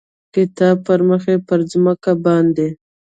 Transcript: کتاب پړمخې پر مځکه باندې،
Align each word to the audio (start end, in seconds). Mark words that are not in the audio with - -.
کتاب 0.35 0.77
پړمخې 0.85 1.35
پر 1.47 1.59
مځکه 1.83 2.11
باندې، 2.23 2.67